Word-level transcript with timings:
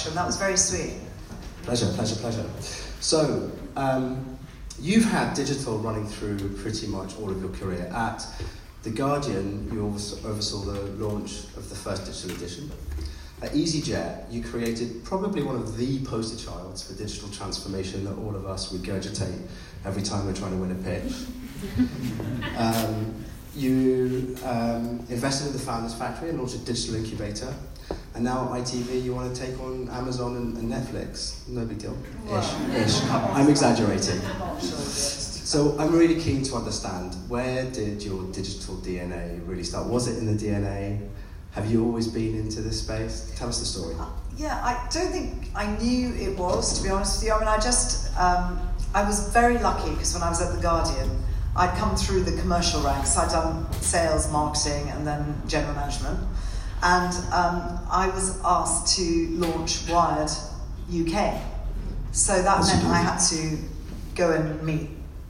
introduction. 0.00 0.14
That 0.14 0.26
was 0.26 0.36
very 0.36 0.56
sweet. 0.56 1.00
Pleasure, 1.62 1.86
pleasure, 1.94 2.16
pleasure. 2.16 2.46
So, 3.00 3.50
um, 3.76 4.38
you've 4.78 5.04
had 5.04 5.34
digital 5.34 5.78
running 5.78 6.06
through 6.06 6.56
pretty 6.62 6.86
much 6.86 7.18
all 7.18 7.30
of 7.30 7.40
your 7.40 7.50
career. 7.50 7.90
At 7.94 8.26
The 8.82 8.90
Guardian, 8.90 9.68
you 9.72 9.84
oversaw 9.84 10.60
the 10.62 10.80
launch 11.04 11.44
of 11.56 11.68
the 11.68 11.74
first 11.74 12.06
digital 12.06 12.36
edition. 12.36 12.70
At 13.42 13.52
EasyJet, 13.52 14.30
you 14.30 14.42
created 14.42 15.02
probably 15.04 15.42
one 15.42 15.56
of 15.56 15.76
the 15.76 16.04
poster 16.04 16.42
childs 16.42 16.82
for 16.82 16.94
digital 16.94 17.28
transformation 17.30 18.04
that 18.04 18.16
all 18.16 18.36
of 18.36 18.46
us 18.46 18.72
regurgitate 18.72 19.40
every 19.84 20.02
time 20.02 20.26
we're 20.26 20.34
trying 20.34 20.52
to 20.52 20.58
win 20.58 20.72
a 20.72 20.74
pitch. 20.74 21.12
um, 22.56 23.24
you 23.54 24.36
um, 24.44 25.04
invested 25.08 25.48
in 25.48 25.52
the 25.54 25.58
Founders 25.58 25.94
Factory 25.94 26.30
and 26.30 26.38
launched 26.38 26.54
a 26.54 26.58
digital 26.58 26.96
incubator. 26.96 27.52
And 28.20 28.26
now 28.26 28.52
at 28.52 28.64
ITV, 28.64 29.02
you 29.02 29.14
want 29.14 29.34
to 29.34 29.46
take 29.46 29.58
on 29.60 29.88
Amazon 29.88 30.36
and, 30.36 30.54
and 30.58 30.70
Netflix. 30.70 31.48
No 31.48 31.64
big 31.64 31.78
deal. 31.78 31.96
Ish. 32.26 32.52
Ish. 32.76 33.02
I'm 33.08 33.48
exaggerating. 33.48 34.20
So 34.60 35.74
I'm 35.78 35.96
really 35.96 36.20
keen 36.20 36.42
to 36.42 36.56
understand 36.56 37.14
where 37.28 37.64
did 37.70 38.02
your 38.02 38.30
digital 38.30 38.74
DNA 38.76 39.40
really 39.48 39.64
start? 39.64 39.86
Was 39.86 40.06
it 40.06 40.18
in 40.18 40.26
the 40.26 40.34
DNA? 40.34 41.08
Have 41.52 41.70
you 41.70 41.82
always 41.82 42.08
been 42.08 42.34
into 42.36 42.60
this 42.60 42.80
space? 42.82 43.32
Tell 43.36 43.48
us 43.48 43.58
the 43.58 43.64
story. 43.64 43.94
Uh, 43.98 44.10
yeah, 44.36 44.60
I 44.62 44.86
don't 44.92 45.10
think 45.12 45.48
I 45.54 45.74
knew 45.78 46.12
it 46.14 46.36
was, 46.36 46.76
to 46.76 46.84
be 46.84 46.90
honest 46.90 47.22
with 47.22 47.28
you. 47.28 47.34
I 47.34 47.38
mean, 47.38 47.48
I 47.48 47.56
just, 47.56 48.14
um, 48.18 48.60
I 48.92 49.02
was 49.02 49.32
very 49.32 49.56
lucky 49.56 49.88
because 49.92 50.12
when 50.12 50.22
I 50.22 50.28
was 50.28 50.42
at 50.42 50.54
The 50.54 50.60
Guardian, 50.60 51.08
I'd 51.56 51.74
come 51.78 51.96
through 51.96 52.24
the 52.24 52.38
commercial 52.38 52.82
ranks. 52.82 53.16
I'd 53.16 53.30
done 53.30 53.72
sales, 53.80 54.30
marketing, 54.30 54.90
and 54.90 55.06
then 55.06 55.40
general 55.48 55.74
management. 55.74 56.20
And 56.82 57.12
um, 57.32 57.78
I 57.90 58.10
was 58.14 58.40
asked 58.44 58.96
to 58.96 59.28
launch 59.32 59.88
Wired 59.88 60.30
UK. 60.90 61.40
So 62.12 62.42
that 62.42 62.66
meant 62.66 62.84
I 62.86 62.98
had 62.98 63.18
to 63.28 63.58
go 64.14 64.32
and 64.32 64.62
meet 64.62 64.88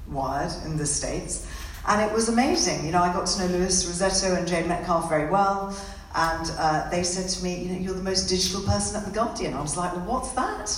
Wired 0.08 0.52
in 0.64 0.76
the 0.76 0.86
States. 0.86 1.46
And 1.86 2.00
it 2.08 2.14
was 2.14 2.28
amazing. 2.28 2.86
You 2.86 2.92
know, 2.92 3.02
I 3.02 3.12
got 3.12 3.26
to 3.26 3.40
know 3.40 3.58
Louis 3.58 3.84
Rossetto 3.84 4.36
and 4.36 4.46
Jane 4.46 4.68
Metcalfe 4.68 5.08
very 5.08 5.30
well. 5.30 5.76
And 6.14 6.50
uh, 6.58 6.90
they 6.90 7.04
said 7.04 7.28
to 7.30 7.44
me, 7.44 7.62
you 7.62 7.72
know, 7.72 7.78
you're 7.78 7.94
the 7.94 8.02
most 8.02 8.28
digital 8.28 8.62
person 8.62 8.96
at 8.96 9.04
The 9.06 9.12
Guardian. 9.12 9.54
I 9.54 9.60
was 9.60 9.76
like, 9.76 9.94
well, 9.94 10.06
what's 10.06 10.32
that? 10.32 10.68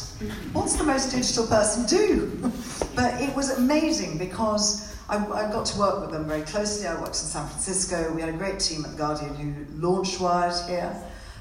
What's 0.53 0.77
the 0.77 0.85
most 0.85 1.11
digital 1.11 1.47
person 1.47 1.87
do? 1.87 2.53
but 2.95 3.21
it 3.21 3.35
was 3.35 3.51
amazing 3.57 4.19
because 4.19 4.95
I, 5.09 5.17
I, 5.17 5.51
got 5.51 5.65
to 5.67 5.79
work 5.79 6.03
with 6.03 6.11
them 6.11 6.29
very 6.29 6.43
closely. 6.43 6.87
I 6.87 6.95
worked 6.95 7.09
in 7.09 7.15
San 7.15 7.47
Francisco. 7.49 8.13
We 8.13 8.21
had 8.21 8.29
a 8.29 8.37
great 8.37 8.61
team 8.61 8.85
at 8.85 8.91
The 8.93 8.99
Guardian 8.99 9.35
who 9.35 9.81
launched 9.81 10.21
Wired 10.21 10.55
here. 10.69 10.95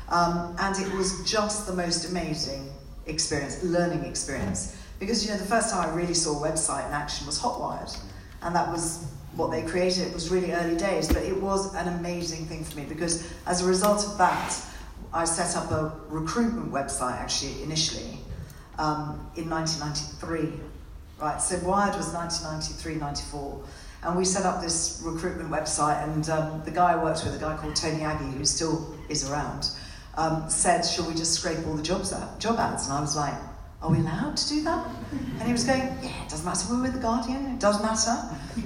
Um, 0.08 0.56
and 0.60 0.78
it 0.78 0.94
was 0.94 1.30
just 1.30 1.68
the 1.68 1.74
most 1.74 2.10
amazing 2.10 2.70
experience, 3.08 3.62
learning 3.62 4.06
experience. 4.06 4.78
Because, 5.00 5.26
you 5.26 5.32
know, 5.32 5.38
the 5.38 5.46
first 5.46 5.72
time 5.72 5.90
I 5.90 5.94
really 5.94 6.14
saw 6.14 6.42
a 6.42 6.50
website 6.50 6.88
in 6.88 6.94
action 6.94 7.26
was 7.26 7.40
Hotwired. 7.40 7.98
And 8.42 8.56
that 8.56 8.70
was 8.72 9.06
what 9.36 9.52
they 9.52 9.64
created. 9.64 10.08
It 10.08 10.14
was 10.14 10.30
really 10.30 10.52
early 10.52 10.78
days, 10.78 11.08
but 11.08 11.24
it 11.24 11.40
was 11.40 11.74
an 11.76 11.88
amazing 11.88 12.46
thing 12.46 12.64
for 12.64 12.78
me 12.78 12.86
because 12.86 13.28
as 13.46 13.62
a 13.62 13.66
result 13.66 14.06
of 14.06 14.18
that, 14.18 14.56
I 15.14 15.26
set 15.26 15.56
up 15.56 15.72
a 15.72 15.94
recruitment 16.10 16.72
website 16.72 17.14
actually 17.14 17.64
initially 17.64 18.20
um, 18.78 19.30
in 19.36 19.50
1993. 19.50 20.60
Right, 21.20 21.40
so 21.40 21.56
Wired 21.58 21.96
was 21.96 22.14
1993, 22.14 22.96
94. 22.96 23.64
And 24.04 24.18
we 24.18 24.26
set 24.26 24.46
up 24.46 24.62
this 24.62 25.02
recruitment 25.06 25.52
website, 25.52 26.04
and 26.04 26.28
um, 26.30 26.64
the 26.66 26.72
guy 26.72 26.94
I 26.94 27.04
worked 27.04 27.24
with, 27.24 27.36
a 27.36 27.38
guy 27.38 27.56
called 27.56 27.76
Tony 27.76 28.02
Aggie, 28.02 28.36
who 28.36 28.44
still 28.46 28.96
is 29.10 29.30
around, 29.30 29.70
um, 30.18 30.50
said, 30.50 30.82
Shall 30.82 31.08
we 31.08 31.14
just 31.14 31.34
scrape 31.34 31.60
all 31.68 31.76
the 31.76 31.84
jobs 31.84 32.12
out, 32.12 32.40
job 32.40 32.58
ads? 32.58 32.86
And 32.86 32.94
I 32.94 33.02
was 33.02 33.16
like, 33.16 33.36
are 33.82 33.90
we 33.90 33.98
allowed 33.98 34.38
to 34.38 34.48
do 34.48 34.62
that? 34.62 34.88
And 35.12 35.44
he 35.44 35.52
was 35.52 35.64
going, 35.64 35.82
yeah, 36.04 36.24
it 36.24 36.30
doesn't 36.30 36.46
matter. 36.46 36.68
We're 36.70 36.84
with 36.84 36.94
The 36.94 37.00
Guardian, 37.00 37.46
it 37.48 37.60
does 37.60 37.82
matter. 37.82 38.16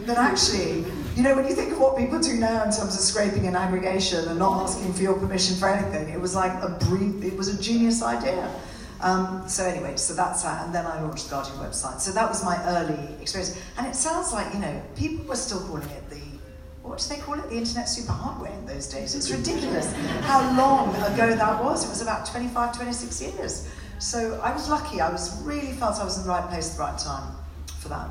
But 0.06 0.18
actually, 0.18 0.86
you 1.16 1.24
know, 1.24 1.36
when 1.36 1.48
you 1.48 1.56
think 1.56 1.72
of 1.72 1.80
what 1.80 1.98
people 1.98 2.20
do 2.20 2.36
now 2.36 2.64
in 2.64 2.72
terms 2.72 2.96
of 2.96 3.02
scraping 3.02 3.48
and 3.48 3.56
aggregation 3.56 4.28
and 4.28 4.38
not 4.38 4.64
asking 4.64 4.94
for 4.94 5.02
your 5.02 5.18
permission 5.18 5.56
for 5.56 5.70
anything, 5.70 6.10
it 6.10 6.20
was 6.20 6.36
like 6.36 6.52
a 6.62 6.78
brief, 6.86 7.24
it 7.24 7.38
was 7.38 7.48
a 7.48 7.62
genius 7.62 8.04
idea. 8.04 8.54
Um, 9.00 9.44
so 9.48 9.64
anyway, 9.64 9.96
so 9.96 10.14
that's 10.14 10.44
that. 10.44 10.66
And 10.66 10.76
then 10.76 10.86
I 10.86 11.02
launched 11.02 11.26
the 11.26 11.36
Guardian 11.36 11.58
website. 11.58 12.02
So 12.02 12.12
that 12.12 12.28
was 12.28 12.44
my 12.44 12.62
early 12.66 13.16
experience. 13.22 13.62
And 13.78 13.88
it 13.88 13.96
sounds 13.96 14.34
like, 14.34 14.54
you 14.54 14.60
know, 14.60 14.82
people 14.96 15.26
were 15.26 15.36
still 15.36 15.62
calling 15.62 15.90
it 15.90 16.10
the 16.10 16.26
what 16.86 17.00
do 17.00 17.16
they 17.16 17.20
call 17.20 17.34
it? 17.40 17.50
The 17.50 17.58
internet 17.58 17.90
super 17.90 18.12
hardware 18.12 18.52
in 18.52 18.66
those 18.68 18.88
days. 18.88 19.16
It's 19.16 19.32
ridiculous 19.32 19.92
how 20.22 20.56
long 20.56 20.96
ago 20.98 21.36
that 21.36 21.64
was. 21.64 21.84
It 21.84 21.90
was 21.90 22.04
about 22.04 22.28
25, 22.28 22.76
26 22.78 23.22
years. 23.22 23.68
So 24.00 24.40
I 24.44 24.54
was 24.54 24.70
lucky. 24.70 25.02
I 25.02 25.10
was 25.10 25.42
really 25.44 25.72
felt 25.74 26.00
I 26.00 26.04
was 26.04 26.18
in 26.18 26.24
the 26.24 26.30
right 26.30 26.48
place 26.50 26.72
at 26.72 26.78
the 26.78 26.84
right 26.84 27.00
time 27.00 27.36
for 27.80 27.90
that. 27.90 28.10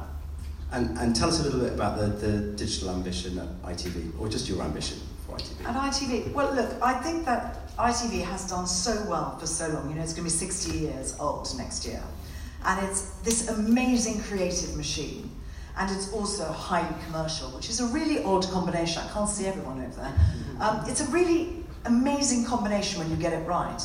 And, 0.72 0.98
and 0.98 1.14
tell 1.14 1.28
us 1.28 1.40
a 1.40 1.44
little 1.44 1.60
bit 1.60 1.72
about 1.72 1.98
the, 1.98 2.06
the 2.06 2.38
digital 2.56 2.90
ambition 2.90 3.38
at 3.38 3.62
ITV, 3.62 4.18
or 4.18 4.28
just 4.28 4.48
your 4.48 4.60
ambition 4.62 4.98
for 5.26 5.36
ITV. 5.36 5.64
At 5.66 5.76
ITV, 5.92 6.32
well, 6.32 6.52
look, 6.52 6.70
I 6.82 6.94
think 6.94 7.24
that 7.26 7.68
ITV 7.76 8.22
has 8.24 8.48
done 8.48 8.66
so 8.66 9.04
well 9.08 9.38
for 9.38 9.46
so 9.46 9.68
long. 9.68 9.88
You 9.88 9.96
know, 9.96 10.02
it's 10.02 10.14
going 10.14 10.28
to 10.28 10.34
be 10.34 10.38
60 10.38 10.78
years 10.78 11.16
old 11.20 11.48
next 11.56 11.86
year. 11.86 12.02
And 12.64 12.84
it's 12.88 13.10
this 13.22 13.48
amazing 13.48 14.20
creative 14.22 14.76
machine. 14.76 15.30
And 15.76 15.94
it's 15.94 16.12
also 16.12 16.44
highly 16.44 16.94
commercial, 17.06 17.48
which 17.50 17.68
is 17.68 17.80
a 17.80 17.86
really 17.86 18.22
odd 18.24 18.44
combination. 18.48 19.02
I 19.02 19.12
can't 19.12 19.28
see 19.28 19.46
everyone 19.46 19.84
over 19.84 19.94
there. 19.94 20.04
Mm-hmm. 20.06 20.62
Um, 20.62 20.84
it's 20.88 21.00
a 21.00 21.10
really 21.10 21.64
amazing 21.84 22.44
combination 22.44 23.00
when 23.00 23.10
you 23.10 23.16
get 23.16 23.32
it 23.32 23.46
right. 23.46 23.82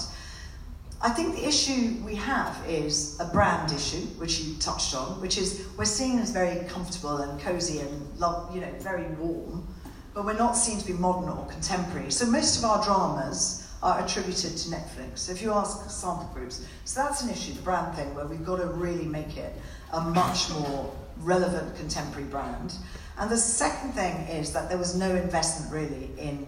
I 1.02 1.10
think 1.10 1.36
the 1.36 1.48
issue 1.48 1.96
we 2.04 2.16
have 2.16 2.58
is 2.68 3.18
a 3.22 3.26
brand 3.26 3.72
issue, 3.72 4.06
which 4.18 4.42
you 4.42 4.56
touched 4.56 4.94
on, 4.94 5.22
which 5.22 5.38
is 5.38 5.66
we're 5.78 5.86
seen 5.86 6.20
as 6.20 6.32
very 6.32 6.68
comfortable 6.68 7.18
and 7.18 7.40
cozy 7.40 7.80
and 7.80 8.20
love, 8.20 8.54
you 8.54 8.60
know, 8.60 8.72
very 8.80 9.08
warm, 9.16 9.66
but 10.14 10.26
we're 10.26 10.34
not 10.38 10.58
seen 10.58 10.78
to 10.78 10.86
be 10.86 10.92
modern 10.92 11.30
or 11.30 11.46
contemporary. 11.46 12.12
So 12.12 12.26
most 12.26 12.58
of 12.58 12.66
our 12.66 12.84
dramas 12.84 13.66
are 13.82 14.04
attributed 14.04 14.58
to 14.58 14.70
Netflix. 14.72 15.30
If 15.30 15.42
you 15.42 15.54
ask 15.54 15.90
sample 15.90 16.30
groups, 16.34 16.66
so 16.84 17.02
that's 17.02 17.22
an 17.24 17.30
issue, 17.30 17.54
the 17.54 17.62
brand 17.62 17.96
thing, 17.96 18.14
where 18.14 18.26
we've 18.26 18.46
got 18.46 18.58
to 18.58 18.66
really 18.66 19.06
make 19.06 19.38
it 19.38 19.54
a 19.94 20.02
much 20.02 20.50
more 20.50 20.94
relevant 21.20 21.78
contemporary 21.78 22.28
brand. 22.28 22.74
And 23.18 23.32
the 23.32 23.38
second 23.38 23.94
thing 23.94 24.16
is 24.28 24.52
that 24.52 24.68
there 24.68 24.78
was 24.78 24.98
no 24.98 25.16
investment 25.16 25.72
really 25.72 26.12
in 26.18 26.46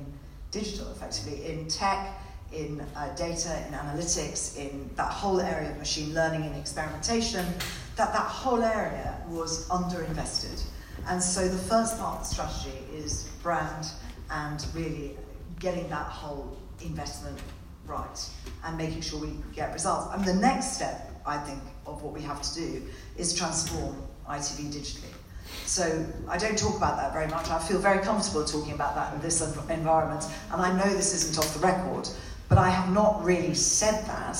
digital, 0.51 0.91
effectively, 0.91 1.45
in 1.45 1.69
tech 1.69 2.21
in 2.51 2.81
uh, 2.95 3.13
data, 3.15 3.63
in 3.67 3.73
analytics, 3.73 4.57
in 4.57 4.89
that 4.95 5.11
whole 5.11 5.39
area 5.39 5.71
of 5.71 5.77
machine 5.77 6.13
learning 6.13 6.43
and 6.43 6.55
experimentation, 6.55 7.45
that 7.95 8.11
that 8.13 8.27
whole 8.27 8.61
area 8.61 9.21
was 9.29 9.67
underinvested. 9.69 10.63
And 11.07 11.21
so 11.21 11.47
the 11.47 11.57
first 11.57 11.97
part 11.97 12.19
of 12.19 12.27
the 12.27 12.33
strategy 12.33 12.77
is 12.93 13.29
brand 13.41 13.87
and 14.29 14.65
really 14.73 15.17
getting 15.59 15.89
that 15.89 16.05
whole 16.05 16.57
investment 16.81 17.39
right 17.85 18.29
and 18.65 18.77
making 18.77 19.01
sure 19.01 19.19
we 19.19 19.33
get 19.53 19.73
results. 19.73 20.13
And 20.13 20.25
the 20.25 20.33
next 20.33 20.73
step, 20.73 21.09
I 21.25 21.37
think, 21.37 21.59
of 21.85 22.01
what 22.03 22.13
we 22.13 22.21
have 22.21 22.41
to 22.41 22.53
do 22.55 22.83
is 23.17 23.33
transform 23.33 23.95
ITV 24.29 24.73
digitally. 24.73 25.13
So 25.65 26.05
I 26.29 26.37
don't 26.37 26.57
talk 26.57 26.77
about 26.77 26.97
that 26.97 27.13
very 27.13 27.27
much. 27.27 27.49
I 27.49 27.59
feel 27.59 27.79
very 27.79 28.03
comfortable 28.03 28.45
talking 28.45 28.73
about 28.73 28.95
that 28.95 29.13
in 29.13 29.21
this 29.21 29.41
environment, 29.69 30.25
and 30.51 30.61
I 30.61 30.71
know 30.77 30.93
this 30.93 31.13
isn't 31.13 31.37
off 31.37 31.53
the 31.53 31.59
record, 31.59 32.07
but 32.51 32.57
I 32.57 32.69
have 32.69 32.91
not 32.91 33.23
really 33.23 33.53
said 33.53 34.05
that, 34.07 34.37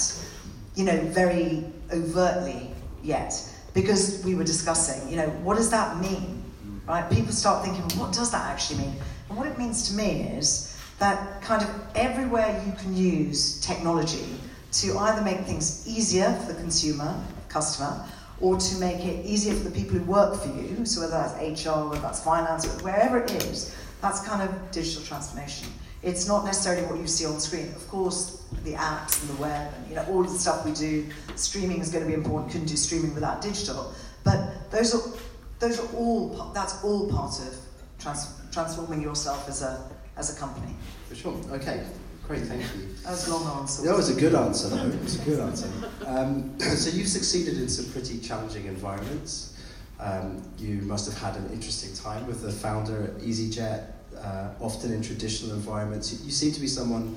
you 0.75 0.83
know, 0.83 0.99
very 0.99 1.63
overtly 1.93 2.69
yet, 3.01 3.33
because 3.73 4.21
we 4.25 4.35
were 4.35 4.43
discussing, 4.43 5.09
you 5.09 5.15
know, 5.15 5.29
what 5.45 5.55
does 5.55 5.69
that 5.69 5.97
mean? 6.01 6.43
Right? 6.85 7.09
People 7.09 7.31
start 7.31 7.63
thinking, 7.63 7.83
what 7.97 8.11
does 8.11 8.29
that 8.31 8.51
actually 8.51 8.79
mean? 8.79 8.95
And 9.29 9.37
what 9.37 9.47
it 9.47 9.57
means 9.57 9.87
to 9.87 9.95
me 9.95 10.23
is 10.23 10.77
that 10.99 11.41
kind 11.41 11.63
of 11.63 11.69
everywhere 11.95 12.61
you 12.65 12.73
can 12.73 12.93
use 12.93 13.61
technology 13.61 14.25
to 14.73 14.97
either 14.97 15.21
make 15.21 15.39
things 15.45 15.87
easier 15.87 16.37
for 16.45 16.51
the 16.51 16.59
consumer, 16.59 17.17
customer, 17.47 18.05
or 18.41 18.57
to 18.57 18.75
make 18.75 19.05
it 19.05 19.25
easier 19.25 19.53
for 19.53 19.63
the 19.63 19.71
people 19.71 19.97
who 19.97 20.03
work 20.03 20.35
for 20.35 20.49
you, 20.49 20.85
so 20.85 20.99
whether 20.99 21.13
that's 21.13 21.65
HR, 21.65 21.87
whether 21.87 22.01
that's 22.01 22.21
finance, 22.21 22.65
wherever 22.81 23.19
it 23.19 23.31
is, 23.45 23.73
that's 24.01 24.19
kind 24.27 24.41
of 24.41 24.71
digital 24.71 25.01
transformation. 25.01 25.69
It's 26.03 26.27
not 26.27 26.45
necessarily 26.45 26.83
what 26.87 26.99
you 26.99 27.07
see 27.07 27.25
on 27.25 27.39
screen. 27.39 27.67
Of 27.75 27.87
course, 27.87 28.43
the 28.63 28.73
apps 28.73 29.21
and 29.21 29.37
the 29.37 29.41
web 29.41 29.73
and 29.75 29.87
you 29.87 29.95
know 29.95 30.05
all 30.09 30.23
the 30.23 30.29
stuff 30.29 30.65
we 30.65 30.71
do, 30.71 31.07
streaming 31.35 31.79
is 31.79 31.91
going 31.91 32.03
to 32.03 32.07
be 32.07 32.15
important. 32.15 32.51
Couldn't 32.51 32.67
do 32.67 32.75
streaming 32.75 33.13
without 33.13 33.41
digital. 33.41 33.93
But 34.23 34.71
those 34.71 34.95
are 34.95 35.19
those 35.59 35.79
are 35.79 35.95
all 35.95 36.51
that's 36.53 36.83
all 36.83 37.09
part 37.09 37.39
of 37.39 37.55
trans, 37.99 38.33
transforming 38.51 39.01
yourself 39.01 39.47
as 39.47 39.61
a 39.61 39.89
as 40.17 40.35
a 40.35 40.39
company. 40.39 40.73
For 41.07 41.15
sure. 41.15 41.35
Okay. 41.51 41.85
Great, 42.27 42.43
thank 42.43 42.61
you. 42.61 42.87
That 43.03 43.11
was 43.11 43.27
a 43.27 43.35
long 43.35 43.59
answer. 43.59 43.81
That 43.83 43.95
was 43.97 44.15
a 44.15 44.17
good 44.17 44.35
answer, 44.35 44.69
though. 44.69 44.87
It 44.87 45.03
was 45.03 45.19
a 45.19 45.25
good 45.25 45.39
answer. 45.41 45.69
Um, 46.05 46.57
so 46.59 46.95
you've 46.95 47.09
succeeded 47.09 47.57
in 47.57 47.67
some 47.67 47.91
pretty 47.91 48.19
challenging 48.19 48.67
environments. 48.67 49.61
Um, 49.99 50.41
you 50.57 50.75
must 50.83 51.11
have 51.11 51.19
had 51.21 51.41
an 51.41 51.51
interesting 51.51 51.93
time 51.93 52.25
with 52.27 52.41
the 52.41 52.51
founder 52.51 53.03
at 53.03 53.17
EasyJet, 53.17 53.85
uh, 54.23 54.49
often 54.59 54.93
in 54.93 55.01
traditional 55.01 55.55
environments. 55.55 56.13
You, 56.13 56.25
you, 56.25 56.31
seem 56.31 56.51
to 56.53 56.59
be 56.59 56.67
someone 56.67 57.15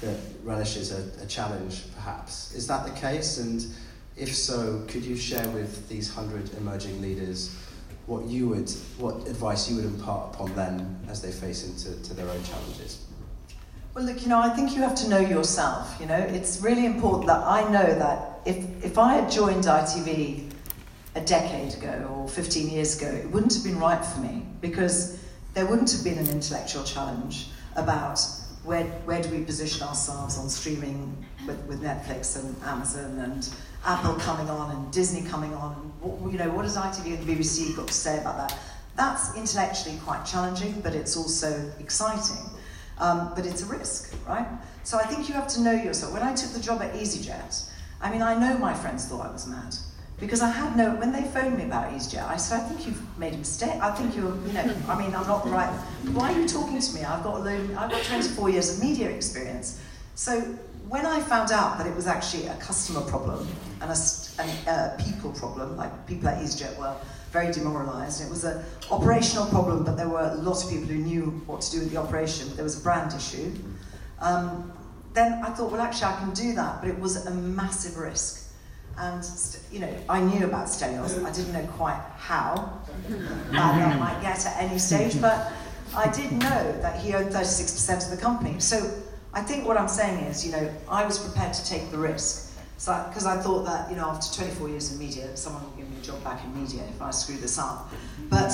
that 0.00 0.18
relishes 0.42 0.92
a, 0.92 1.22
a 1.22 1.26
challenge, 1.26 1.82
perhaps. 1.94 2.54
Is 2.54 2.66
that 2.66 2.86
the 2.86 2.92
case? 3.00 3.38
And 3.38 3.66
if 4.16 4.34
so, 4.34 4.82
could 4.88 5.04
you 5.04 5.16
share 5.16 5.46
with 5.50 5.88
these 5.88 6.12
hundred 6.12 6.52
emerging 6.56 7.00
leaders 7.00 7.56
what 8.06 8.24
you 8.26 8.48
would, 8.48 8.70
what 8.98 9.26
advice 9.28 9.70
you 9.70 9.76
would 9.76 9.84
impart 9.84 10.34
upon 10.34 10.54
them 10.54 10.98
as 11.08 11.22
they 11.22 11.30
face 11.30 11.66
into 11.66 12.02
to 12.02 12.14
their 12.14 12.28
own 12.28 12.42
challenges? 12.44 13.06
Well, 13.94 14.04
look, 14.04 14.22
you 14.22 14.28
know, 14.28 14.40
I 14.40 14.50
think 14.50 14.74
you 14.74 14.82
have 14.82 14.94
to 14.96 15.08
know 15.08 15.18
yourself. 15.18 15.96
You 16.00 16.06
know, 16.06 16.16
it's 16.16 16.60
really 16.60 16.86
important 16.86 17.26
that 17.26 17.42
I 17.44 17.68
know 17.70 17.98
that 17.98 18.40
if, 18.44 18.84
if 18.84 18.98
I 18.98 19.14
had 19.14 19.30
joined 19.30 19.64
ITV 19.64 20.50
a 21.16 21.20
decade 21.20 21.74
ago 21.74 22.08
or 22.16 22.28
15 22.28 22.70
years 22.70 23.00
ago, 23.00 23.10
it 23.10 23.30
wouldn't 23.30 23.52
have 23.54 23.64
been 23.64 23.78
right 23.78 24.04
for 24.04 24.20
me 24.20 24.46
because 24.60 25.19
there 25.54 25.66
wouldn't 25.66 25.90
have 25.90 26.04
been 26.04 26.18
an 26.18 26.28
intellectual 26.28 26.84
challenge 26.84 27.48
about 27.76 28.20
where, 28.64 28.84
where 29.04 29.22
do 29.22 29.30
we 29.30 29.42
position 29.42 29.86
ourselves 29.86 30.38
on 30.38 30.48
streaming 30.48 31.16
with, 31.46 31.58
with 31.66 31.82
Netflix 31.82 32.38
and 32.38 32.54
Amazon 32.62 33.18
and 33.18 33.48
Apple 33.84 34.14
coming 34.14 34.50
on 34.50 34.70
and 34.70 34.92
Disney 34.92 35.28
coming 35.28 35.54
on. 35.54 35.72
What, 36.00 36.32
you 36.32 36.38
know, 36.38 36.50
what 36.50 36.64
has 36.64 36.76
ITV 36.76 37.18
and 37.18 37.26
the 37.26 37.34
BBC 37.34 37.74
got 37.76 37.88
to 37.88 37.94
say 37.94 38.20
about 38.20 38.36
that? 38.36 38.58
That's 38.96 39.34
intellectually 39.36 39.98
quite 40.04 40.24
challenging, 40.24 40.80
but 40.82 40.94
it's 40.94 41.16
also 41.16 41.70
exciting. 41.78 42.44
Um, 42.98 43.32
but 43.34 43.46
it's 43.46 43.62
a 43.62 43.66
risk, 43.66 44.14
right? 44.28 44.46
So 44.84 44.98
I 44.98 45.04
think 45.04 45.28
you 45.28 45.34
have 45.34 45.48
to 45.48 45.60
know 45.62 45.72
yourself. 45.72 46.12
When 46.12 46.22
I 46.22 46.34
took 46.34 46.50
the 46.50 46.60
job 46.60 46.82
at 46.82 46.92
EasyJet, 46.92 47.70
I 48.02 48.10
mean, 48.10 48.20
I 48.20 48.38
know 48.38 48.58
my 48.58 48.74
friends 48.74 49.06
thought 49.06 49.26
I 49.26 49.32
was 49.32 49.46
mad. 49.46 49.74
Because 50.20 50.42
I 50.42 50.50
had 50.50 50.76
no, 50.76 50.94
when 50.96 51.12
they 51.12 51.22
phoned 51.22 51.56
me 51.56 51.64
about 51.64 51.92
EasyJet, 51.92 52.28
I 52.28 52.36
said, 52.36 52.60
I 52.60 52.68
think 52.68 52.86
you've 52.86 53.18
made 53.18 53.32
a 53.32 53.38
mistake. 53.38 53.80
I 53.80 53.90
think 53.92 54.14
you're, 54.14 54.36
you 54.46 54.52
know, 54.52 54.74
I 54.86 54.98
mean, 54.98 55.14
I'm 55.14 55.26
not 55.26 55.44
the 55.44 55.50
right. 55.50 55.70
Why 56.12 56.32
are 56.32 56.38
you 56.38 56.46
talking 56.46 56.78
to 56.78 56.94
me? 56.94 57.02
I've 57.02 57.24
got, 57.24 57.36
a 57.36 57.38
load, 57.38 57.74
I've 57.74 57.90
got 57.90 58.02
24 58.04 58.50
years 58.50 58.76
of 58.76 58.84
media 58.84 59.08
experience. 59.08 59.80
So 60.14 60.40
when 60.88 61.06
I 61.06 61.20
found 61.20 61.52
out 61.52 61.78
that 61.78 61.86
it 61.86 61.96
was 61.96 62.06
actually 62.06 62.48
a 62.48 62.56
customer 62.56 63.00
problem 63.00 63.48
and 63.80 63.90
a, 63.90 63.94
a, 64.42 64.74
a 64.74 65.02
people 65.02 65.32
problem, 65.32 65.76
like 65.78 66.06
people 66.06 66.28
at 66.28 66.42
EasyJet 66.42 66.78
were 66.78 66.94
very 67.30 67.52
demoralised. 67.52 68.20
It 68.20 68.28
was 68.28 68.44
an 68.44 68.62
operational 68.90 69.46
problem, 69.46 69.84
but 69.84 69.96
there 69.96 70.08
were 70.08 70.32
a 70.32 70.34
lot 70.34 70.62
of 70.62 70.68
people 70.68 70.86
who 70.86 70.98
knew 70.98 71.42
what 71.46 71.60
to 71.62 71.70
do 71.70 71.78
with 71.78 71.92
the 71.92 71.96
operation. 71.96 72.48
But 72.48 72.56
there 72.56 72.64
was 72.64 72.78
a 72.78 72.82
brand 72.82 73.14
issue. 73.14 73.52
Um, 74.20 74.72
then 75.14 75.42
I 75.44 75.50
thought, 75.50 75.72
well, 75.72 75.80
actually, 75.80 76.06
I 76.06 76.18
can 76.18 76.32
do 76.34 76.54
that, 76.54 76.80
but 76.80 76.90
it 76.90 76.98
was 76.98 77.24
a 77.26 77.30
massive 77.30 77.96
risk. 77.96 78.39
And, 79.00 79.24
you 79.72 79.78
know, 79.80 79.96
I 80.10 80.20
knew 80.20 80.44
about 80.44 80.66
Stelios. 80.66 81.24
I 81.24 81.32
didn't 81.32 81.54
know 81.54 81.66
quite 81.72 81.98
how 82.18 82.80
that 83.08 83.98
might 83.98 84.20
get 84.20 84.44
at 84.44 84.62
any 84.62 84.78
stage, 84.78 85.18
but 85.20 85.50
I 85.96 86.10
did 86.10 86.30
know 86.32 86.80
that 86.82 87.00
he 87.00 87.14
owned 87.14 87.30
36% 87.30 88.04
of 88.04 88.10
the 88.10 88.22
company. 88.22 88.60
So 88.60 88.76
I 89.32 89.40
think 89.40 89.66
what 89.66 89.78
I'm 89.78 89.88
saying 89.88 90.24
is, 90.24 90.44
you 90.44 90.52
know, 90.52 90.70
I 90.88 91.06
was 91.06 91.18
prepared 91.18 91.54
to 91.54 91.64
take 91.64 91.90
the 91.90 91.98
risk. 91.98 92.48
Because 92.74 93.26
I, 93.26 93.38
I, 93.38 93.42
thought 93.42 93.64
that, 93.66 93.90
you 93.90 93.96
know, 93.96 94.06
after 94.06 94.34
24 94.42 94.70
years 94.70 94.92
in 94.92 94.98
media, 94.98 95.36
someone 95.36 95.62
will 95.62 95.76
give 95.76 95.90
me 95.90 95.98
a 95.98 96.02
job 96.02 96.22
back 96.24 96.42
in 96.42 96.58
media 96.58 96.82
if 96.88 97.02
I 97.02 97.10
screw 97.10 97.36
this 97.36 97.58
up. 97.58 97.92
But, 98.30 98.52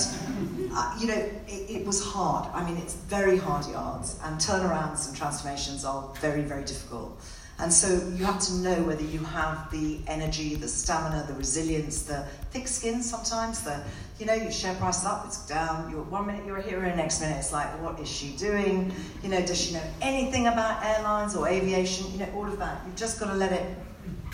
uh, 0.72 0.98
you 1.00 1.06
know, 1.06 1.14
it, 1.46 1.70
it, 1.70 1.86
was 1.86 2.04
hard. 2.04 2.50
I 2.52 2.68
mean, 2.68 2.76
it's 2.76 2.94
very 2.94 3.36
hard 3.36 3.66
yards, 3.68 4.18
and 4.24 4.36
turnarounds 4.40 5.06
and 5.06 5.16
transformations 5.16 5.84
are 5.84 6.12
very, 6.20 6.42
very 6.42 6.64
difficult. 6.64 7.20
And 7.58 7.72
so 7.72 7.88
you 8.14 8.24
have 8.24 8.38
to 8.40 8.54
know 8.56 8.82
whether 8.82 9.02
you 9.02 9.20
have 9.20 9.70
the 9.70 10.00
energy, 10.06 10.56
the 10.56 10.68
stamina, 10.68 11.24
the 11.26 11.34
resilience, 11.34 12.02
the 12.02 12.26
thick 12.50 12.68
skin 12.68 13.02
sometimes, 13.02 13.62
the, 13.62 13.82
you 14.18 14.26
know, 14.26 14.34
your 14.34 14.50
share 14.50 14.74
price 14.74 15.00
is 15.00 15.06
up, 15.06 15.24
it's 15.26 15.46
down, 15.46 15.90
you're 15.90 16.02
one 16.02 16.26
minute 16.26 16.44
you're 16.44 16.58
a 16.58 16.62
hero, 16.62 16.94
next 16.94 17.20
minute 17.22 17.38
it's 17.38 17.52
like, 17.52 17.66
what 17.82 17.98
is 17.98 18.08
she 18.08 18.36
doing? 18.36 18.92
You 19.22 19.30
know, 19.30 19.40
does 19.40 19.58
she 19.58 19.72
know 19.72 19.82
anything 20.02 20.48
about 20.48 20.84
airlines 20.84 21.34
or 21.34 21.48
aviation? 21.48 22.12
You 22.12 22.18
know, 22.18 22.32
all 22.34 22.46
of 22.46 22.58
that. 22.58 22.82
You've 22.84 22.96
just 22.96 23.18
got 23.18 23.28
to 23.28 23.34
let 23.34 23.52
it 23.52 23.64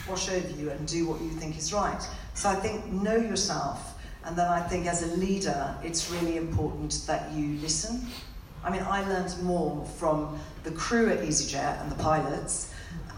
wash 0.08 0.28
over 0.28 0.50
you 0.60 0.70
and 0.70 0.86
do 0.88 1.06
what 1.06 1.20
you 1.20 1.30
think 1.30 1.56
is 1.56 1.72
right. 1.72 2.04
So 2.34 2.48
I 2.48 2.56
think 2.56 2.86
know 2.86 3.16
yourself, 3.16 4.02
and 4.24 4.36
then 4.36 4.48
I 4.48 4.60
think 4.60 4.86
as 4.86 5.04
a 5.04 5.16
leader, 5.16 5.76
it's 5.84 6.10
really 6.10 6.38
important 6.38 7.04
that 7.06 7.30
you 7.32 7.56
listen. 7.58 8.04
I 8.64 8.70
mean, 8.70 8.82
I 8.82 9.06
learned 9.08 9.40
more 9.44 9.84
from 9.86 10.38
the 10.64 10.72
crew 10.72 11.08
at 11.10 11.20
EasyJet 11.20 11.82
and 11.82 11.90
the 11.90 11.96
pilots 11.96 12.72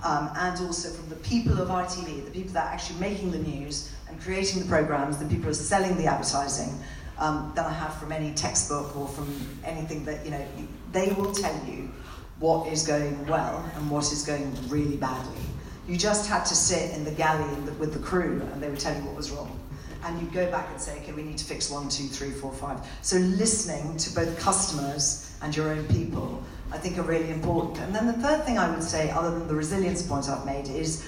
um, 0.04 0.30
and 0.36 0.60
also 0.60 0.90
from 0.90 1.08
the 1.08 1.16
people 1.16 1.60
of 1.60 1.68
ITV, 1.68 2.24
the 2.24 2.30
people 2.30 2.52
that 2.52 2.66
are 2.66 2.74
actually 2.74 3.00
making 3.00 3.30
the 3.30 3.38
news 3.38 3.90
and 4.08 4.20
creating 4.20 4.60
the 4.62 4.68
programs, 4.68 5.16
the 5.16 5.24
people 5.24 5.44
who 5.44 5.50
are 5.50 5.54
selling 5.54 5.96
the 5.96 6.04
advertising, 6.04 6.78
um, 7.18 7.52
than 7.54 7.64
I 7.64 7.72
have 7.72 7.94
from 7.96 8.12
any 8.12 8.32
textbook 8.34 8.94
or 8.96 9.08
from 9.08 9.28
anything 9.64 10.04
that, 10.04 10.24
you 10.24 10.30
know, 10.30 10.46
they 10.92 11.12
will 11.12 11.32
tell 11.32 11.54
you 11.66 11.90
what 12.38 12.70
is 12.70 12.86
going 12.86 13.26
well 13.26 13.64
and 13.76 13.90
what 13.90 14.12
is 14.12 14.24
going 14.24 14.54
really 14.68 14.96
badly. 14.96 15.40
You 15.88 15.96
just 15.96 16.28
had 16.28 16.44
to 16.46 16.54
sit 16.54 16.94
in 16.94 17.04
the 17.04 17.12
galley 17.12 17.50
in 17.54 17.64
the, 17.64 17.72
with 17.74 17.92
the 17.92 17.98
crew 17.98 18.42
and 18.52 18.62
they 18.62 18.68
would 18.68 18.80
tell 18.80 18.94
you 18.94 19.02
what 19.04 19.16
was 19.16 19.30
wrong. 19.30 19.58
And 20.04 20.20
you'd 20.20 20.34
go 20.34 20.50
back 20.50 20.68
and 20.70 20.78
say, 20.78 20.98
okay, 20.98 21.12
we 21.12 21.22
need 21.22 21.38
to 21.38 21.44
fix 21.46 21.70
one, 21.70 21.88
two, 21.88 22.04
three, 22.04 22.30
four, 22.30 22.52
five. 22.52 22.78
So 23.00 23.16
listening 23.16 23.96
to 23.96 24.14
both 24.14 24.38
customers 24.38 25.34
and 25.40 25.56
your 25.56 25.70
own 25.70 25.86
people 25.86 26.42
I 26.74 26.78
think 26.78 26.98
are 26.98 27.02
really 27.02 27.30
important. 27.30 27.78
And 27.78 27.94
then 27.94 28.08
the 28.08 28.14
third 28.14 28.44
thing 28.44 28.58
I 28.58 28.68
would 28.68 28.82
say, 28.82 29.08
other 29.10 29.30
than 29.30 29.46
the 29.46 29.54
resilience 29.54 30.02
point 30.02 30.28
I've 30.28 30.44
made, 30.44 30.66
is 30.66 31.06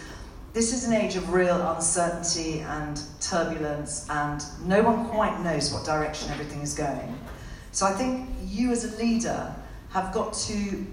this 0.53 0.73
is 0.73 0.87
an 0.87 0.93
age 0.95 1.17
of 1.17 1.33
real 1.33 1.61
uncertainty 1.75 2.61
and 2.61 3.03
turbulence, 3.21 4.09
and 4.09 4.45
no 4.65 4.81
one 4.83 5.07
quite 5.07 5.41
knows 5.43 5.73
what 5.73 5.85
direction 5.85 6.31
everything 6.31 6.61
is 6.61 6.73
going. 6.73 7.19
So 7.73 7.85
I 7.85 7.93
think 7.93 8.31
you 8.45 8.71
as 8.71 8.95
a 8.95 8.97
leader 8.97 9.53
have 9.91 10.15
got 10.15 10.35
to 10.35 10.87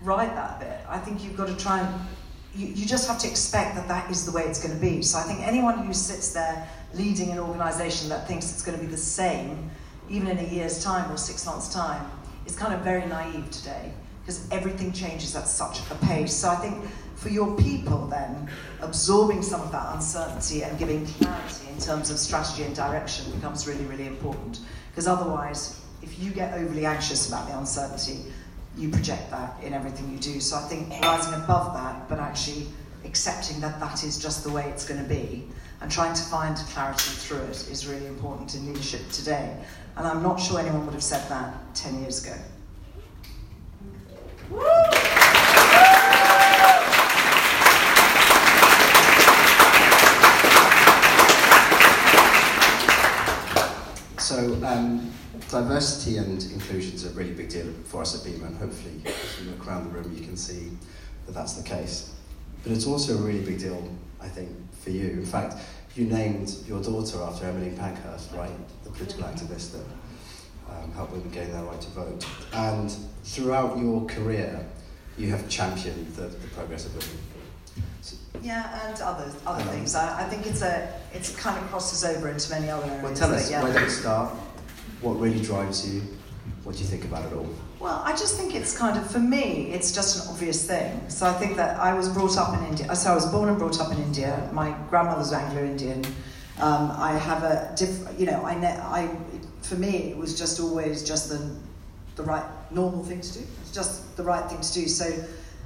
ride 0.00 0.30
that 0.36 0.60
bit. 0.60 0.78
I 0.88 0.98
think 0.98 1.24
you've 1.24 1.36
got 1.36 1.48
to 1.48 1.56
try 1.56 1.80
and 1.80 2.06
you, 2.54 2.68
you 2.68 2.86
just 2.86 3.08
have 3.08 3.18
to 3.18 3.28
expect 3.28 3.74
that 3.74 3.88
that 3.88 4.10
is 4.10 4.24
the 4.24 4.32
way 4.32 4.42
it's 4.44 4.62
going 4.62 4.74
to 4.74 4.80
be. 4.80 5.02
So 5.02 5.18
I 5.18 5.22
think 5.22 5.40
anyone 5.40 5.84
who 5.84 5.92
sits 5.92 6.32
there 6.32 6.68
leading 6.94 7.30
an 7.30 7.40
organization 7.40 8.10
that 8.10 8.28
thinks 8.28 8.52
it's 8.52 8.62
going 8.62 8.78
to 8.78 8.84
be 8.84 8.90
the 8.90 8.96
same, 8.96 9.70
even 10.08 10.28
in 10.28 10.38
a 10.38 10.48
year's 10.48 10.82
time 10.84 11.10
or 11.10 11.16
six 11.16 11.44
months' 11.46 11.68
time, 11.72 12.10
is 12.46 12.56
kind 12.56 12.74
of 12.74 12.80
very 12.80 13.06
naive 13.06 13.50
today 13.50 13.92
because 14.20 14.48
everything 14.50 14.92
changes 14.92 15.34
at 15.34 15.48
such 15.48 15.80
a 15.90 15.94
pace. 16.06 16.32
So 16.32 16.48
I 16.48 16.56
think 16.56 16.84
for 17.16 17.28
your 17.28 17.56
people 17.56 18.06
then, 18.06 18.48
absorbing 18.80 19.42
some 19.42 19.60
of 19.60 19.72
that 19.72 19.94
uncertainty 19.94 20.62
and 20.62 20.78
giving 20.78 21.06
clarity 21.06 21.68
in 21.70 21.78
terms 21.78 22.10
of 22.10 22.18
strategy 22.18 22.64
and 22.64 22.74
direction 22.74 23.30
becomes 23.32 23.66
really, 23.66 23.84
really 23.84 24.06
important. 24.06 24.60
Because 24.90 25.06
otherwise, 25.06 25.80
if 26.02 26.18
you 26.18 26.30
get 26.30 26.54
overly 26.54 26.86
anxious 26.86 27.28
about 27.28 27.48
the 27.48 27.58
uncertainty, 27.58 28.32
you 28.76 28.88
project 28.90 29.30
that 29.30 29.62
in 29.62 29.72
everything 29.72 30.10
you 30.10 30.18
do. 30.18 30.40
So 30.40 30.56
I 30.56 30.62
think 30.62 30.90
rising 31.02 31.34
above 31.34 31.74
that, 31.74 32.08
but 32.08 32.18
actually 32.18 32.66
accepting 33.04 33.60
that 33.60 33.80
that 33.80 34.04
is 34.04 34.20
just 34.20 34.44
the 34.44 34.50
way 34.50 34.68
it's 34.68 34.86
going 34.86 35.02
to 35.02 35.08
be 35.08 35.46
and 35.82 35.90
trying 35.90 36.14
to 36.14 36.22
find 36.22 36.56
clarity 36.56 37.10
through 37.10 37.42
it 37.42 37.68
is 37.68 37.88
really 37.88 38.06
important 38.06 38.54
in 38.54 38.66
leadership 38.68 39.00
today. 39.10 39.56
And 39.96 40.06
I'm 40.06 40.22
not 40.22 40.36
sure 40.36 40.60
anyone 40.60 40.86
would 40.86 40.94
have 40.94 41.02
said 41.02 41.28
that 41.28 41.74
10 41.74 42.00
years 42.00 42.24
ago. 42.24 42.36
So, 54.18 54.54
um, 54.64 55.12
diversity 55.50 56.18
and 56.18 56.40
inclusion 56.52 56.94
is 56.94 57.04
a 57.06 57.10
really 57.10 57.32
big 57.32 57.48
deal 57.48 57.66
for 57.86 58.02
us 58.02 58.14
at 58.14 58.32
BIMA, 58.32 58.46
and 58.46 58.56
hopefully, 58.56 59.02
as 59.04 59.44
you 59.44 59.50
look 59.50 59.66
around 59.66 59.84
the 59.84 59.90
room, 59.90 60.14
you 60.16 60.24
can 60.24 60.36
see 60.36 60.70
that 61.26 61.32
that's 61.32 61.54
the 61.54 61.68
case. 61.68 62.14
But 62.62 62.72
it's 62.72 62.86
also 62.86 63.18
a 63.18 63.20
really 63.20 63.44
big 63.44 63.58
deal, 63.58 63.90
I 64.22 64.28
think, 64.28 64.50
for 64.82 64.90
you. 64.90 65.08
In 65.10 65.26
fact, 65.26 65.56
you 65.94 66.06
named 66.06 66.54
your 66.66 66.82
daughter 66.82 67.20
after 67.22 67.46
Emmeline 67.46 67.76
Pankhurst, 67.76 68.32
right? 68.32 68.50
The 68.84 68.90
political 68.90 69.24
activist 69.24 69.72
that 69.72 69.84
um, 70.70 70.92
helped 70.92 71.12
women 71.12 71.30
gain 71.30 71.50
their 71.52 71.62
right 71.64 71.80
to 71.80 71.90
vote. 71.90 72.26
And 72.52 72.90
throughout 73.24 73.78
your 73.78 74.06
career, 74.06 74.66
you 75.18 75.28
have 75.30 75.48
championed 75.48 76.06
the, 76.14 76.22
the 76.22 76.48
progress 76.48 76.86
of 76.86 76.94
women. 76.94 77.18
So, 78.00 78.16
yeah, 78.42 78.88
and 78.88 79.00
other 79.00 79.30
other 79.46 79.62
um, 79.62 79.68
things. 79.68 79.94
I, 79.94 80.24
I, 80.24 80.28
think 80.28 80.46
it's 80.46 80.62
a 80.62 80.92
it's 81.12 81.36
kind 81.36 81.62
of 81.62 81.70
crosses 81.70 82.04
over 82.04 82.28
into 82.28 82.50
many 82.50 82.68
other 82.70 82.86
areas. 82.86 83.02
Well, 83.02 83.14
tell 83.14 83.34
us 83.34 83.50
yeah. 83.50 83.62
where 83.62 83.72
did 83.72 83.82
it 83.82 83.90
start? 83.90 84.30
What 85.00 85.20
really 85.20 85.40
drives 85.40 85.88
you? 85.88 86.02
What 86.64 86.76
do 86.76 86.82
you 86.82 86.88
think 86.88 87.04
about 87.04 87.30
it 87.30 87.36
all? 87.36 87.48
Well, 87.82 88.00
I 88.04 88.12
just 88.12 88.36
think 88.36 88.54
it's 88.54 88.78
kind 88.78 88.96
of, 88.96 89.10
for 89.10 89.18
me, 89.18 89.72
it's 89.72 89.90
just 89.90 90.22
an 90.24 90.30
obvious 90.32 90.64
thing. 90.64 91.00
So 91.08 91.26
I 91.26 91.32
think 91.32 91.56
that 91.56 91.80
I 91.80 91.92
was 91.94 92.08
brought 92.08 92.38
up 92.38 92.56
in 92.56 92.64
India. 92.66 92.94
So 92.94 93.10
I 93.10 93.14
was 93.16 93.26
born 93.26 93.48
and 93.48 93.58
brought 93.58 93.80
up 93.80 93.90
in 93.90 93.98
India. 93.98 94.48
My 94.52 94.70
grandmother's 94.88 95.32
Anglo-Indian. 95.32 96.04
Um, 96.60 96.92
I 96.92 97.18
have 97.18 97.42
a 97.42 97.74
different, 97.76 98.20
you 98.20 98.26
know, 98.26 98.40
I, 98.44 98.54
ne- 98.56 98.78
I, 98.78 99.10
for 99.62 99.74
me, 99.74 100.12
it 100.12 100.16
was 100.16 100.38
just 100.38 100.60
always 100.60 101.02
just 101.02 101.28
the, 101.28 101.56
the 102.14 102.22
right, 102.22 102.44
normal 102.70 103.02
thing 103.02 103.20
to 103.20 103.32
do. 103.32 103.44
It's 103.62 103.72
just 103.72 104.16
the 104.16 104.22
right 104.22 104.48
thing 104.48 104.60
to 104.60 104.72
do. 104.72 104.86
So 104.86 105.12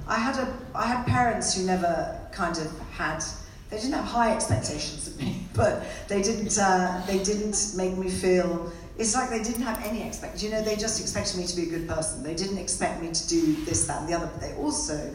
I 0.07 0.15
had 0.15 0.37
a, 0.37 0.57
I 0.73 0.87
had 0.87 1.05
parents 1.05 1.55
who 1.55 1.67
never 1.67 2.19
kind 2.31 2.57
of 2.57 2.79
had, 2.93 3.23
they 3.69 3.77
didn't 3.77 3.93
have 3.93 4.05
high 4.05 4.33
expectations 4.33 5.07
of 5.07 5.19
me, 5.19 5.43
but 5.53 5.85
they 6.07 6.23
didn't, 6.23 6.57
uh, 6.57 6.99
they 7.05 7.21
didn't 7.21 7.75
make 7.77 7.95
me 7.95 8.09
feel 8.09 8.71
it's 8.97 9.13
like 9.15 9.29
they 9.29 9.43
didn't 9.43 9.61
have 9.61 9.83
any 9.85 10.03
expect. 10.07 10.41
You 10.41 10.49
know, 10.49 10.61
they 10.61 10.75
just 10.75 10.99
expected 10.99 11.37
me 11.37 11.45
to 11.45 11.55
be 11.55 11.63
a 11.63 11.65
good 11.69 11.87
person. 11.87 12.23
They 12.23 12.33
didn't 12.33 12.57
expect 12.57 13.01
me 13.01 13.11
to 13.11 13.27
do 13.27 13.53
this, 13.65 13.85
that, 13.87 14.01
and 14.01 14.09
the 14.09 14.13
other. 14.13 14.27
But 14.27 14.41
they 14.41 14.53
also 14.55 15.13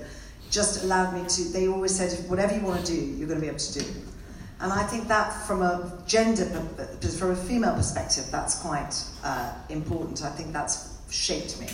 just 0.50 0.84
allowed 0.84 1.14
me 1.14 1.28
to. 1.28 1.44
They 1.52 1.68
always 1.68 1.94
said, 1.94 2.12
whatever 2.30 2.54
you 2.54 2.62
want 2.62 2.84
to 2.86 2.92
do, 2.92 3.00
you're 3.00 3.28
going 3.28 3.40
to 3.40 3.44
be 3.44 3.48
able 3.48 3.58
to 3.58 3.80
do. 3.80 3.86
And 4.60 4.72
I 4.72 4.84
think 4.84 5.08
that, 5.08 5.32
from 5.46 5.62
a 5.62 6.00
gender, 6.06 6.44
from 7.18 7.30
a 7.32 7.36
female 7.36 7.74
perspective, 7.74 8.26
that's 8.30 8.60
quite 8.60 8.94
uh, 9.24 9.52
important. 9.68 10.22
I 10.22 10.30
think 10.30 10.52
that's 10.52 10.98
shaped 11.10 11.60
me 11.60 11.66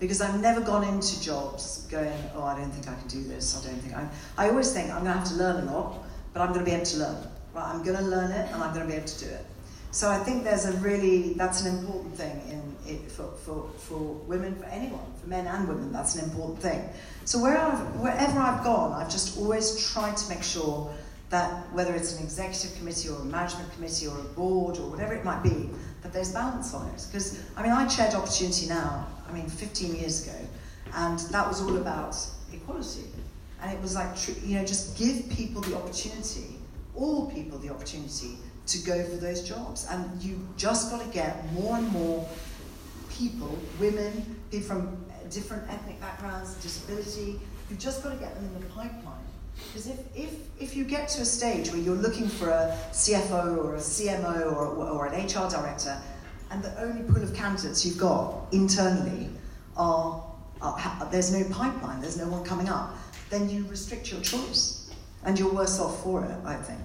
because 0.00 0.20
I've 0.20 0.40
never 0.40 0.60
gone 0.62 0.82
into 0.82 1.22
jobs 1.22 1.86
going, 1.90 2.12
oh, 2.34 2.42
I 2.42 2.58
don't 2.58 2.70
think 2.70 2.88
I 2.88 2.98
can 2.98 3.08
do 3.08 3.22
this. 3.24 3.62
I 3.62 3.68
don't 3.68 3.78
think 3.80 3.94
I. 3.94 4.08
I 4.38 4.48
always 4.48 4.72
think 4.72 4.90
I'm 4.90 5.04
going 5.04 5.12
to 5.12 5.18
have 5.18 5.28
to 5.28 5.34
learn 5.34 5.68
a 5.68 5.72
lot, 5.72 6.02
but 6.32 6.40
I'm 6.40 6.54
going 6.54 6.64
to 6.64 6.70
be 6.70 6.74
able 6.74 6.86
to 6.86 6.96
learn. 6.96 7.16
Right? 7.54 7.74
I'm 7.74 7.82
going 7.82 7.98
to 7.98 8.02
learn 8.02 8.30
it, 8.30 8.50
and 8.50 8.62
I'm 8.62 8.72
going 8.74 8.86
to 8.86 8.90
be 8.90 8.96
able 8.96 9.06
to 9.06 9.24
do 9.24 9.30
it. 9.30 9.46
So 9.92 10.08
I 10.10 10.18
think 10.18 10.42
there's 10.42 10.64
a 10.64 10.72
really, 10.78 11.34
that's 11.34 11.60
an 11.60 11.78
important 11.78 12.16
thing 12.16 12.40
in 12.48 12.62
it 12.94 13.10
for, 13.10 13.30
for, 13.44 13.68
for 13.76 13.98
women, 14.26 14.54
for 14.56 14.64
anyone, 14.64 15.04
for 15.20 15.28
men 15.28 15.46
and 15.46 15.68
women, 15.68 15.92
that's 15.92 16.16
an 16.16 16.24
important 16.24 16.60
thing. 16.60 16.88
So 17.26 17.38
where 17.38 17.58
I've, 17.58 17.78
wherever 17.96 18.40
I've 18.40 18.64
gone, 18.64 18.92
I've 18.92 19.10
just 19.10 19.38
always 19.38 19.92
tried 19.92 20.16
to 20.16 20.28
make 20.30 20.42
sure 20.42 20.92
that 21.28 21.70
whether 21.74 21.94
it's 21.94 22.16
an 22.16 22.24
executive 22.24 22.74
committee 22.78 23.10
or 23.10 23.20
a 23.20 23.24
management 23.24 23.70
committee 23.74 24.06
or 24.06 24.18
a 24.18 24.24
board 24.24 24.78
or 24.78 24.88
whatever 24.90 25.12
it 25.12 25.24
might 25.26 25.42
be, 25.42 25.68
that 26.02 26.12
there's 26.12 26.32
balance 26.32 26.72
on 26.72 26.88
it. 26.88 27.06
Because, 27.10 27.42
I 27.56 27.62
mean, 27.62 27.72
I 27.72 27.86
chaired 27.86 28.14
Opportunity 28.14 28.66
Now, 28.68 29.06
I 29.28 29.32
mean, 29.32 29.46
15 29.46 29.94
years 29.94 30.26
ago, 30.26 30.38
and 30.94 31.18
that 31.18 31.46
was 31.46 31.60
all 31.60 31.76
about 31.76 32.16
equality. 32.52 33.04
And 33.60 33.72
it 33.72 33.80
was 33.82 33.94
like, 33.94 34.16
you 34.42 34.58
know, 34.58 34.64
just 34.64 34.96
give 34.96 35.28
people 35.28 35.60
the 35.62 35.76
opportunity, 35.76 36.58
all 36.94 37.30
people 37.30 37.58
the 37.58 37.68
opportunity 37.68 38.38
to 38.66 38.78
go 38.78 39.04
for 39.04 39.16
those 39.16 39.42
jobs. 39.42 39.86
And 39.90 40.22
you 40.22 40.38
just 40.56 40.90
got 40.90 41.02
to 41.02 41.08
get 41.08 41.50
more 41.52 41.76
and 41.76 41.88
more 41.92 42.28
people, 43.10 43.58
women, 43.80 44.36
people 44.50 44.66
from 44.66 44.96
different 45.30 45.68
ethnic 45.70 46.00
backgrounds, 46.00 46.54
disability, 46.54 47.40
you've 47.68 47.78
just 47.78 48.02
got 48.02 48.10
to 48.10 48.16
get 48.16 48.34
them 48.34 48.44
in 48.44 48.60
the 48.60 48.66
pipeline. 48.66 49.18
Because 49.68 49.86
if, 49.86 49.98
if, 50.14 50.34
if 50.58 50.76
you 50.76 50.84
get 50.84 51.08
to 51.10 51.22
a 51.22 51.24
stage 51.24 51.70
where 51.70 51.80
you're 51.80 51.94
looking 51.94 52.28
for 52.28 52.50
a 52.50 52.76
CFO 52.90 53.58
or 53.58 53.76
a 53.76 53.78
CMO 53.78 54.52
or, 54.52 54.66
or 54.66 55.06
an 55.06 55.26
HR 55.26 55.48
director, 55.48 56.00
and 56.50 56.62
the 56.62 56.78
only 56.80 57.02
pool 57.02 57.22
of 57.22 57.34
candidates 57.34 57.84
you've 57.84 57.98
got 57.98 58.46
internally 58.52 59.28
are, 59.76 60.22
are, 60.60 61.08
there's 61.10 61.32
no 61.32 61.44
pipeline, 61.54 62.00
there's 62.00 62.18
no 62.18 62.28
one 62.28 62.44
coming 62.44 62.68
up, 62.68 62.96
then 63.30 63.48
you 63.48 63.64
restrict 63.68 64.10
your 64.12 64.20
choice. 64.20 64.90
And 65.24 65.38
you're 65.38 65.52
worse 65.52 65.78
off 65.78 66.02
for 66.02 66.24
it, 66.24 66.36
I 66.44 66.56
think. 66.56 66.80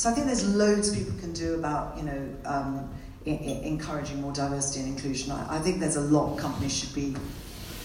So 0.00 0.08
I 0.08 0.14
think 0.14 0.28
there's 0.28 0.46
loads 0.56 0.96
people 0.96 1.12
can 1.20 1.34
do 1.34 1.56
about, 1.56 1.94
you 1.98 2.04
know, 2.04 2.26
um, 2.46 2.88
I- 3.26 3.32
I- 3.32 3.60
encouraging 3.66 4.18
more 4.22 4.32
diversity 4.32 4.80
and 4.80 4.88
inclusion. 4.96 5.30
I, 5.30 5.56
I 5.56 5.58
think 5.58 5.78
there's 5.78 5.96
a 5.96 6.00
lot 6.00 6.38
companies 6.38 6.74
should 6.74 6.94
be 6.94 7.14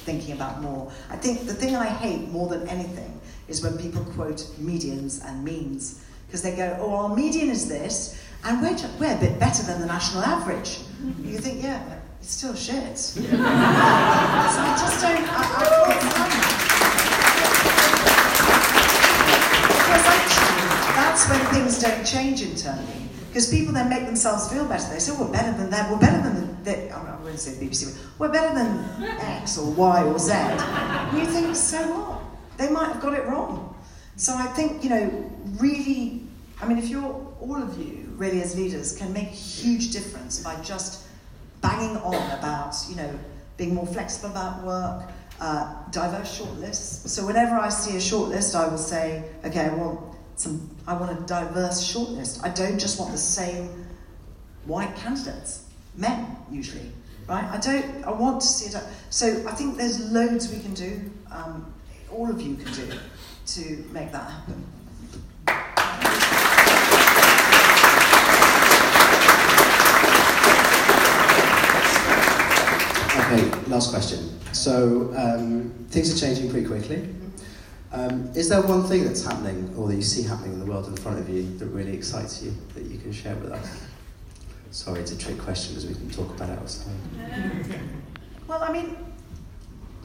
thinking 0.05 0.31
about 0.31 0.61
more. 0.61 0.89
I 1.09 1.17
think 1.17 1.45
the 1.45 1.53
thing 1.53 1.75
I 1.75 1.87
hate 1.87 2.29
more 2.29 2.47
than 2.47 2.69
anything 2.69 3.19
is 3.49 3.61
when 3.61 3.77
people 3.77 4.05
quote 4.15 4.37
medians 4.61 5.25
and 5.25 5.43
means 5.43 6.05
because 6.25 6.41
they 6.41 6.55
go, 6.55 6.77
"Oh, 6.79 6.95
our 6.95 7.13
median 7.13 7.49
is 7.49 7.67
this, 7.67 8.17
and 8.45 8.61
we're 8.61 8.77
just, 8.77 8.97
we're 8.97 9.13
a 9.13 9.19
bit 9.19 9.37
better 9.37 9.63
than 9.63 9.81
the 9.81 9.87
national 9.87 10.23
average." 10.23 10.79
You 11.21 11.37
think, 11.37 11.61
yeah, 11.61 11.83
but 11.89 11.99
it's 12.21 12.31
still 12.31 12.55
shit. 12.55 12.97
so 12.97 13.19
I 13.29 14.77
just 14.79 15.01
don't. 15.01 15.27
I, 15.27 16.41
I 16.41 16.44
change 22.15 22.41
internally. 22.41 23.09
Because 23.27 23.49
people 23.49 23.73
then 23.73 23.89
make 23.89 24.05
themselves 24.05 24.51
feel 24.51 24.65
better. 24.65 24.93
They 24.93 24.99
say, 24.99 25.11
oh, 25.13 25.25
we're 25.25 25.31
better 25.31 25.57
than 25.57 25.69
them, 25.69 25.91
We're 25.91 25.99
better 25.99 26.21
than 26.21 26.63
the, 26.63 26.89
I, 26.89 27.15
I 27.15 27.21
won't 27.21 27.39
say 27.39 27.51
BBC, 27.53 27.97
we're 28.17 28.31
better 28.31 28.55
than 28.55 29.03
X 29.19 29.57
or 29.57 29.69
Y 29.71 30.03
or 30.03 30.17
Z. 30.17 30.31
And 30.33 31.17
you 31.17 31.25
think, 31.25 31.55
so 31.55 31.77
what? 31.77 32.21
They 32.57 32.69
might 32.69 32.87
have 32.87 33.01
got 33.01 33.13
it 33.13 33.25
wrong. 33.25 33.75
So 34.15 34.33
I 34.33 34.47
think, 34.47 34.83
you 34.83 34.89
know, 34.89 35.31
really, 35.59 36.23
I 36.61 36.67
mean, 36.67 36.77
if 36.77 36.87
you're, 36.87 37.03
all 37.41 37.61
of 37.61 37.77
you, 37.77 38.13
really 38.15 38.41
as 38.41 38.55
leaders, 38.55 38.97
can 38.97 39.11
make 39.11 39.27
a 39.27 39.41
huge 39.59 39.91
difference 39.91 40.39
by 40.39 40.55
just 40.61 41.05
banging 41.61 41.97
on 41.97 42.15
about, 42.39 42.73
you 42.89 42.95
know, 42.95 43.19
being 43.57 43.75
more 43.75 43.85
flexible 43.85 44.29
about 44.29 44.63
work, 44.63 45.09
uh, 45.41 45.75
diverse 45.91 46.39
shortlists. 46.39 47.09
So 47.09 47.25
whenever 47.25 47.55
I 47.55 47.67
see 47.67 47.97
a 47.97 47.99
shortlist, 47.99 48.55
I 48.55 48.69
will 48.69 48.77
say, 48.77 49.25
okay, 49.43 49.65
I 49.65 49.73
want 49.73 50.14
some, 50.35 50.69
I 50.85 50.93
want 50.93 51.17
a 51.17 51.21
diverse 51.23 51.93
shortlist. 51.93 52.43
I 52.43 52.49
don't 52.49 52.79
just 52.79 52.99
want 52.99 53.11
the 53.11 53.17
same 53.17 53.85
white 54.65 54.95
candidates, 54.95 55.65
men 55.95 56.35
usually, 56.51 56.91
right? 57.27 57.45
I 57.45 57.57
don't, 57.57 58.03
I 58.05 58.11
want 58.11 58.41
to 58.41 58.47
see 58.47 58.75
it. 58.75 58.83
So 59.09 59.45
I 59.47 59.51
think 59.53 59.77
there's 59.77 60.11
loads 60.11 60.51
we 60.51 60.59
can 60.59 60.73
do, 60.73 61.01
um, 61.31 61.73
all 62.11 62.29
of 62.29 62.41
you 62.41 62.55
can 62.55 62.73
do, 62.73 62.89
to 63.47 63.85
make 63.91 64.11
that 64.11 64.29
happen. 64.29 64.65
Okay, 73.17 73.69
last 73.69 73.91
question. 73.91 74.19
So 74.53 75.13
um, 75.15 75.73
things 75.89 76.13
are 76.13 76.19
changing 76.25 76.49
pretty 76.49 76.67
quickly. 76.67 77.09
Um, 77.95 78.29
is 78.35 78.49
there 78.49 78.61
one 78.61 78.83
thing 78.83 79.05
that's 79.05 79.23
happening 79.23 79.73
or 79.77 79.87
that 79.87 79.95
you 79.95 80.01
see 80.01 80.21
happening 80.21 80.51
in 80.51 80.59
the 80.59 80.65
world 80.65 80.85
in 80.87 80.97
front 80.97 81.17
of 81.17 81.29
you 81.29 81.57
that 81.59 81.67
really 81.67 81.93
excites 81.93 82.43
you 82.43 82.53
that 82.73 82.83
you 82.83 82.97
can 82.97 83.13
share 83.13 83.35
with 83.35 83.53
us? 83.53 83.83
Sorry, 84.71 84.99
it's 84.99 85.13
a 85.13 85.17
trick 85.17 85.37
question 85.37 85.75
because 85.75 85.87
we 85.87 85.95
can 85.95 86.09
talk 86.09 86.29
about 86.35 86.49
it 86.49 86.59
outside. 86.59 86.93
Well, 88.47 88.61
I 88.61 88.71
mean, 88.71 88.95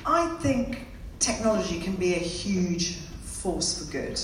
I 0.07 0.27
think 0.37 0.87
technology 1.19 1.79
can 1.79 1.97
be 1.97 2.15
a 2.15 2.19
huge 2.19 2.97
force 3.23 3.79
for 3.79 3.93
good. 3.93 4.19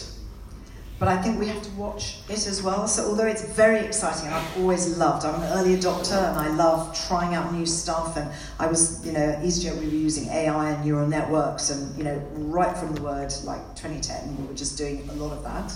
But 0.99 1.09
I 1.09 1.21
think 1.21 1.39
we 1.39 1.47
have 1.49 1.63
to 1.63 1.71
watch 1.73 2.21
it 2.29 2.47
as 2.47 2.63
well. 2.63 2.89
So 2.89 3.07
although 3.07 3.27
it's 3.27 3.45
very 3.55 3.81
exciting, 3.81 4.27
and 4.27 4.35
I've 4.35 4.59
always 4.59 4.97
loved, 4.97 5.27
I'm 5.27 5.43
an 5.43 5.53
early 5.59 5.77
adopter 5.77 6.17
and 6.31 6.39
I 6.39 6.49
love 6.49 6.99
trying 7.07 7.35
out 7.35 7.53
new 7.53 7.67
stuff. 7.67 8.17
And 8.17 8.31
I 8.59 8.67
was, 8.67 9.05
you 9.05 9.13
know, 9.13 9.21
at 9.21 9.43
EasyJet 9.43 9.79
we 9.79 9.87
were 9.87 9.93
using 9.93 10.29
AI 10.29 10.71
and 10.71 10.85
neural 10.85 11.07
networks, 11.07 11.69
and 11.69 11.97
you 11.99 12.05
know, 12.05 12.17
right 12.33 12.75
from 12.77 12.95
the 12.95 13.03
word 13.03 13.31
like 13.45 13.61
2010, 13.77 14.39
we 14.39 14.47
were 14.47 14.55
just 14.55 14.79
doing 14.79 15.07
a 15.11 15.15
lot 15.15 15.33
of 15.33 15.45
that. 15.45 15.73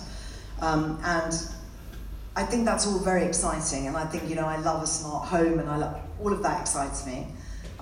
Um, 0.62 0.98
and 1.04 1.34
I 2.34 2.44
think 2.44 2.64
that's 2.64 2.86
all 2.86 2.98
very 2.98 3.24
exciting. 3.24 3.88
And 3.88 3.98
I 3.98 4.06
think, 4.06 4.26
you 4.26 4.36
know, 4.36 4.46
I 4.46 4.56
love 4.56 4.82
a 4.82 4.86
smart 4.86 5.28
home, 5.28 5.58
and 5.58 5.68
I 5.68 5.76
love 5.76 6.00
all 6.22 6.32
of 6.32 6.42
that 6.42 6.62
excites 6.62 7.06
me. 7.06 7.26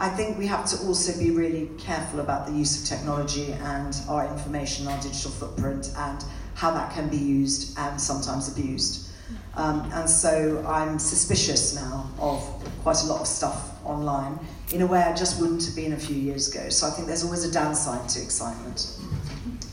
I 0.01 0.09
think 0.09 0.39
we 0.39 0.47
have 0.47 0.65
to 0.67 0.87
also 0.87 1.19
be 1.19 1.31
really 1.31 1.71
careful 1.77 2.21
about 2.21 2.47
the 2.47 2.53
use 2.53 2.81
of 2.81 2.89
technology 2.89 3.53
and 3.53 3.97
our 4.09 4.27
information, 4.29 4.87
our 4.87 5.01
digital 5.01 5.33
footprint, 5.33 5.91
and 5.97 6.25
how 6.55 6.71
that 6.71 6.93
can 6.93 7.09
be 7.09 7.17
used 7.17 7.77
and 7.79 8.01
sometimes 8.01 8.49
abused. 8.57 9.11
Um, 9.55 9.91
and 9.93 10.09
so 10.09 10.65
I'm 10.67 10.99
suspicious 10.99 11.75
now 11.75 12.09
of 12.21 12.41
quite 12.83 13.03
a 13.03 13.07
lot 13.07 13.21
of 13.21 13.27
stuff 13.27 13.85
online 13.85 14.39
in 14.73 14.83
a 14.83 14.87
way 14.87 15.01
I 15.01 15.15
just 15.15 15.41
wouldn't 15.41 15.65
have 15.65 15.75
been 15.75 15.93
a 15.95 15.99
few 15.99 16.17
years 16.17 16.55
ago. 16.55 16.69
So 16.69 16.87
I 16.87 16.91
think 16.91 17.09
there's 17.09 17.25
always 17.25 17.45
a 17.45 17.53
downside 17.53 18.09
to 18.11 18.23
excitement. 18.23 18.99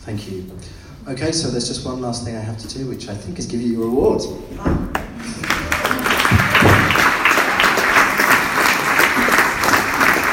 Thank 0.06 0.30
you. 0.30 0.52
Okay, 1.08 1.32
so 1.32 1.50
there's 1.50 1.68
just 1.68 1.86
one 1.86 2.02
last 2.02 2.26
thing 2.26 2.36
I 2.36 2.42
have 2.42 2.58
to 2.58 2.68
do, 2.68 2.88
which 2.88 3.10
I 3.10 3.14
think 3.14 3.38
is 3.38 3.46
give 3.46 3.62
you 3.62 3.74
your 3.74 3.88
award. 3.88 4.24